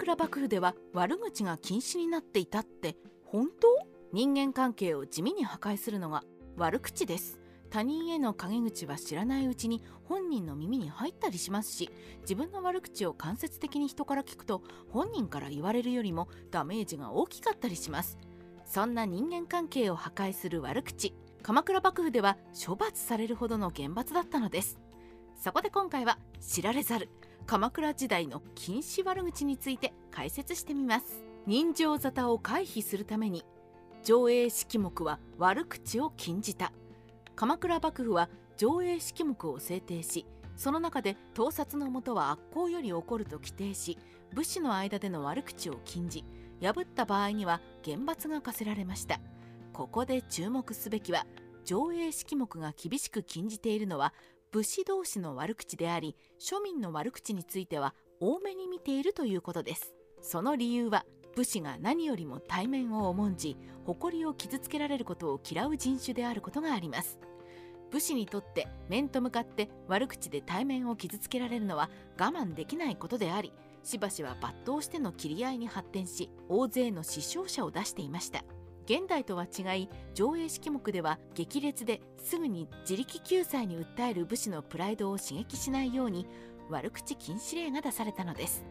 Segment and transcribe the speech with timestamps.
[0.00, 3.86] 倉幕府では悪口が禁止になっていたって本当？
[4.14, 6.24] 人間関係を地味に破壊するのが
[6.56, 7.38] 悪口です。
[7.68, 11.90] 他人への陰口は知らないうちに本人の耳に入ったりしますし
[12.22, 18.16] 自分の悪口を間接的に人から聞くと本人から言われるよりもダメージが大きかったりします。
[18.64, 24.78] そんな人間関係を破壊する悪口鎌倉幕府では処罰されるほどの厳罰だったのです。
[25.36, 27.10] そこで今回は知られざる
[27.50, 31.20] 鎌倉時代の禁止悪口について解説してみます。
[31.48, 33.44] 人情沙汰を回避するために
[34.04, 36.72] 上映式目は悪口を禁じた。
[37.34, 43.98] 鎌倉幕府は上映式目を制定しその中で盗撮のもとは悪行より起こると規定し
[44.32, 46.24] 武士の間での悪口を禁じ
[46.62, 49.18] 破った場合には厳罰が課せられました。
[49.72, 51.26] ここで注目すべきは
[51.64, 54.14] 上映式目が厳しく禁じているのは
[54.52, 59.94] 武士同士の悪口であり庶民の悪口については多めに見ているということです。
[60.22, 61.04] その理由は
[61.36, 67.20] 武士が何よりも対面を重んじ誇りを傷つけられることを嫌う人種であることがあります。
[67.92, 78.44] 武士にとって面と向かって悪口で対面を傷つけられるのは我慢できないことでありしばしは抜刀しての切り合いに発展し大勢の死傷者を出していました。
[78.90, 86.26] 現代とは違い上映式目では激烈ですぐに自力救済に訴える武士のプライドを刺激しないように
[86.68, 88.64] 悪口禁止令が出されたのです。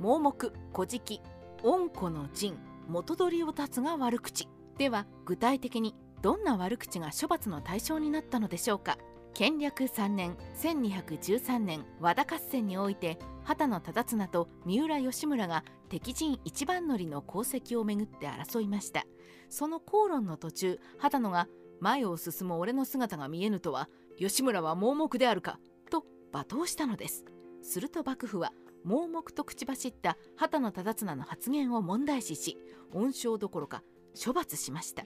[0.00, 1.20] 盲目古事記
[1.64, 2.56] 恩子の陣
[2.88, 4.48] 元取りを断つが悪口。
[4.78, 8.96] では具体的にどんな悪口が処罰の対象になったのでしょうか。
[9.34, 19.04] 建略3年1213年和田合戦において畑野忠綱と三浦義村が敵陣一番乗りの功績をめぐって争いました。
[19.48, 21.48] その口論の途中畑野が
[21.80, 25.58] 前を進む俺の姿が見えぬとは吉村は盲目であるか
[25.90, 27.24] と罵倒したのです。
[27.62, 28.52] すると幕府は
[28.84, 32.56] 盲目と口走った畑野忠綱の発言を問題視し
[32.92, 33.82] 恩賞どころか
[34.14, 35.04] 処罰しました。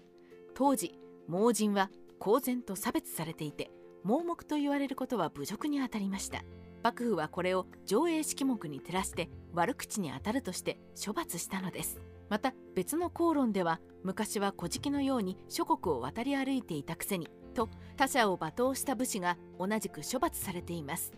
[0.54, 3.70] 当時盲人は公然と差別されていて
[4.04, 6.42] 盲目と言われることは侮辱にあたりました。
[6.82, 12.00] 幕府はこれを上映式目に照らして悪口にあたるとして処罰したのです。
[12.28, 21.12] また別の口論では昔は古事記のように諸国を渡り歩いていたくせにと他者を罵倒した武士が同じく処罰されています。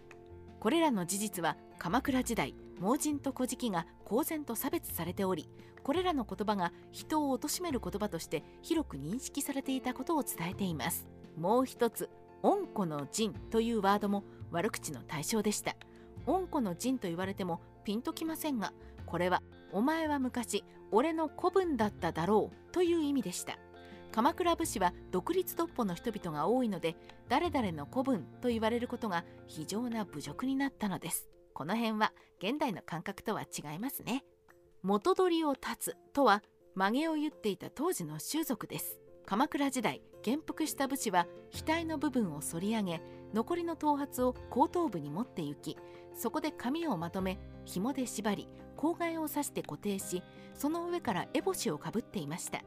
[0.58, 5.48] これらの事実は鎌倉時代盲人と古事記が公然と差別されており
[5.82, 11.06] これらの言葉が人を貶める言葉として広く認識されていたことを伝えています。
[11.38, 12.08] もう一つ
[12.42, 15.76] 「恩子の陣」というワードも悪口の対象でした。
[16.26, 18.58] 恩子の陣と言われてもピンときません。
[18.58, 18.72] が
[19.06, 19.42] これは
[19.72, 23.58] お前は昔俺の子分だっただろうという意味でした
[24.12, 26.96] 鎌倉武士は独立独歩の人々が多いので
[27.28, 34.24] 誰々の子分と言われることが非常な侮辱になったのですこの辺は現代の感覚とは違いますね
[34.82, 36.42] 元取りを立つとは
[36.76, 43.00] 曲げを言っていた当時の習俗です鎌倉時代元服した武士は額の部分を反り上げ
[43.34, 45.76] 残りの頭髪を後頭部に持って行き
[46.14, 50.22] そこで髪をまとめ紐で縛り口外を刺して固定し
[50.54, 52.62] その上から烏帽子をかぶっていました。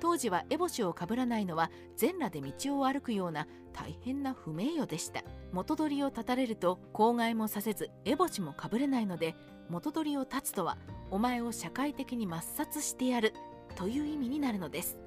[0.00, 5.22] 当時は烏帽子をかぶらないのは全裸で道を歩くような大変な不名誉でした。
[5.52, 9.34] 元取りを断たれると口外もさせず烏帽子もかぶれないので
[9.70, 10.76] 元取りを断つとは
[11.10, 13.32] お前を社会的に抹殺してやる
[13.76, 14.98] という意味になるのです。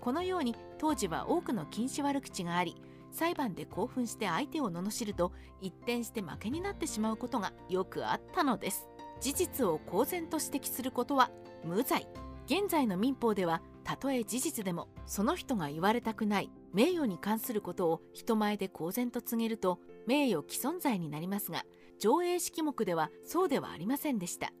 [0.00, 2.74] このように当時は多くの禁止悪口があり
[3.12, 8.88] 裁判で興奮して相手を罵ると一転して負けになってしまうことがよくあったのです。
[9.20, 11.30] 事実を公然と指摘することは
[11.64, 12.08] 無罪。
[12.46, 21.64] 現在の民法ではたとえ事実でもその人が言われたくない名誉に関することを人前で公然と告げると名誉毀損罪になりますが
[22.00, 24.52] 上映式目ではそうではありませんでした。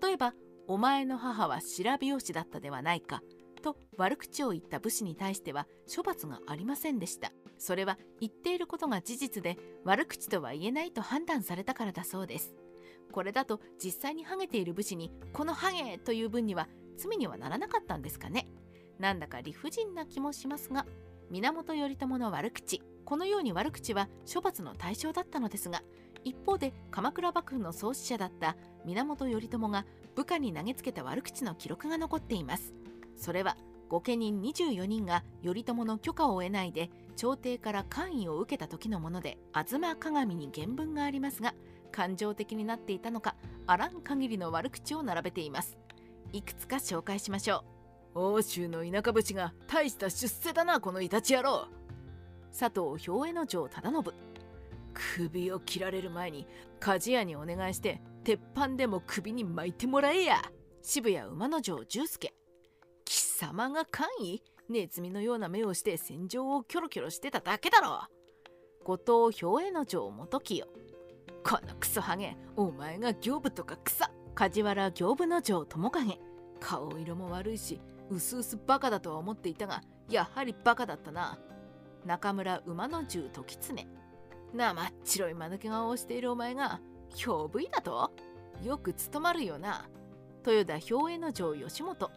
[0.00, 0.34] 例えば
[0.68, 3.22] 「お前の母は白拍子だったではないか」
[3.62, 7.32] と悪口を言った武士に対しては処罰がありませんでした。
[7.56, 12.54] それは言っていることが事実で悪口とは言えないと判断されたからだそうです。
[13.12, 18.48] これだと実際にハゲている武士にこのハゲという分には罪にはならなかったんですかね。
[18.98, 20.86] なんだか理不尽な気もしますが
[21.30, 25.82] 源頼朝の悪口このように悪口は処罰の対象だったのですが
[26.24, 29.84] 一方で鎌倉幕府の創始者だった源頼朝が
[30.14, 32.74] 部下に投げつけた悪口の記録が残っています。
[33.16, 33.56] それは
[33.88, 41.54] 御家人24人が頼朝の許可を得ないで朝廷から官位を受けた時のもので吾妻鏡に原文がありますが
[41.92, 43.36] 感情的になっていたのか
[43.66, 45.76] あらん限りの悪口を並べています。
[46.32, 47.64] いくつか紹介しましょ
[48.14, 48.20] う。
[48.20, 51.68] 欧州の田舎節が大した出世だなこのイタチ野郎。
[52.58, 54.12] 佐藤兵衛の城忠信。
[54.94, 56.46] 首を切られる前に
[56.80, 60.42] 鍛冶屋にお願いして鉄板でも首に巻いてもらえや。
[60.82, 62.41] 渋谷馬の城重介貴
[63.42, 68.02] 様が官位ネズミのような目をして戦場をキョロキョロしてただけだろ
[68.84, 70.64] 後藤兵衛の城元清。
[71.42, 76.20] このクソハゲお前が行部とか草梶原行部の城友影。
[76.60, 77.80] 顔色も悪いし
[78.10, 81.36] うすうすバカだとは思っていたがやはりバカだったな。
[82.06, 83.74] 中村馬の銃時常。
[84.54, 86.80] 生っ白い間抜け顔をしているお前が
[87.16, 88.12] 兵部医だと？
[88.62, 89.88] よく務まるよな。
[90.46, 92.08] 豊田兵衛の城吉本。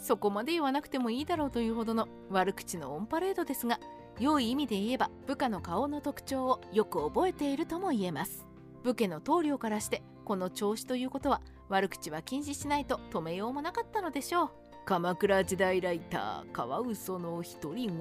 [0.00, 3.78] そこまで言わなくてもいいだろうというほどの悪口のオンパレードですが
[4.18, 8.44] 良い意味で言えば部下の顔の特徴をよく覚えているとも言えます。
[8.82, 14.50] 武家の棟梁からしてこの調子ということは悪口は禁止しないと止めようもなかったのでしょう。
[14.86, 17.96] 鎌倉時代ライターカワウソの独り言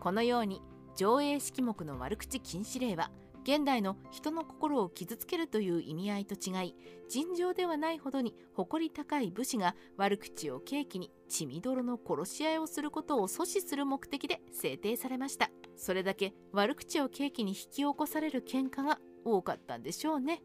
[0.00, 0.62] このように
[0.96, 3.10] 上映式目の悪口禁止令は
[3.48, 6.74] 現代の人の心を傷つけるという意味合いと違い
[7.08, 15.50] 尋常ではないほどに誇り高い武士が悪口を契機に血みどろの殺し合いをすることを阻止する目的で制定されました。
[15.76, 20.42] それだけ悪口を契機に引き起こされる喧嘩が多かったんでしょうね。